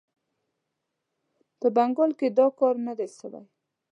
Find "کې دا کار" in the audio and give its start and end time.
2.19-2.75